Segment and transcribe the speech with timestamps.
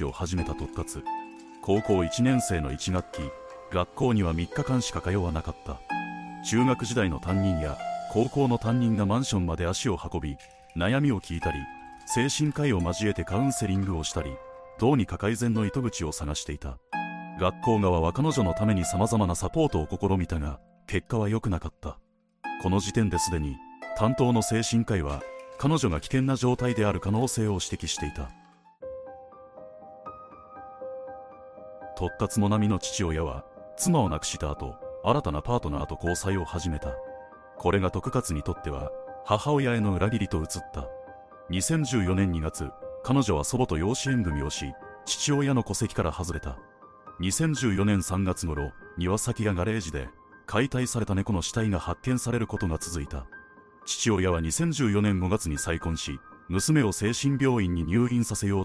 [0.00, 1.04] を始めた突活
[1.60, 3.20] 高校1年生の1学期
[3.70, 5.80] 学校には3日間しか通わなかった。
[6.48, 7.76] 中学時代の担任や
[8.10, 10.36] 高校の担任がマンションまで足を運び
[10.76, 11.58] 悩みを聞いたり
[12.06, 14.30] 精神科医を交えてカウンセリングをしたり
[14.78, 16.78] どうにか改善の糸口を探していた。
[17.38, 21.98] 学校側は彼女のために様々なサポートを試みたが結果は良くなかった。
[22.62, 23.56] この時点ですでに
[23.98, 25.22] 担当の精神科医は
[25.58, 28.30] 彼女が危険な状態である可能性を指摘していた。
[32.02, 33.44] 突達もなみの父親は
[33.76, 34.74] 妻を亡くした後
[35.04, 36.88] 新たなパートナーと交際を始めた。
[37.56, 38.90] これが徳勝にとっては
[39.24, 40.88] 母親への裏切りと移った。
[41.52, 42.68] 2014年2月
[43.04, 44.72] 彼女は祖母と養子縁組をし
[45.04, 46.58] 父親の戸籍から外れた。
[47.20, 50.08] 2014年3月頃庭先やガレージで
[50.46, 53.26] 解体された猫の死体が発見されることが続いた。
[53.86, 58.60] 父親は2014年5月に再婚し娘を精神病院に入院させよう